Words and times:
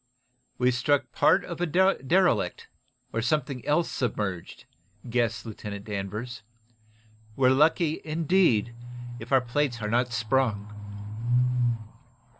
"We 0.57 0.71
struck 0.71 1.11
part 1.11 1.45
of 1.45 1.61
a 1.61 1.67
derelict, 1.67 2.67
or 3.13 3.21
something 3.21 3.63
else 3.67 3.87
submerged," 3.91 4.65
guessed 5.07 5.45
Lieutenant 5.45 5.85
Danvers. 5.85 6.41
"We're 7.35 7.51
lucky, 7.51 8.01
indeed, 8.03 8.73
if 9.19 9.31
our 9.31 9.41
plates 9.41 9.79
are 9.79 9.91
not 9.91 10.11
sprung." 10.11 10.73